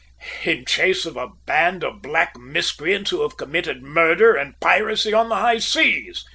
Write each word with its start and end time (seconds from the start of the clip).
"In 0.45 0.65
chase 0.65 1.05
of 1.05 1.15
a 1.15 1.29
band 1.45 1.83
of 1.83 2.01
black 2.01 2.35
miscreants 2.35 3.11
who 3.11 3.21
have 3.21 3.37
committed 3.37 3.83
murder 3.83 4.33
and 4.33 4.59
piracy 4.59 5.13
on 5.13 5.29
the 5.29 5.35
high 5.35 5.59
seas!" 5.59 6.25